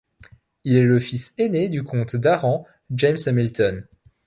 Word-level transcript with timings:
Il 0.63 0.77
est 0.77 0.81
le 0.83 0.99
fils 0.99 1.35
aîné 1.37 1.69
du 1.69 1.83
comte 1.83 2.15
d'Arran 2.15 2.65
James 2.89 3.17
Hamilton. 3.27 3.85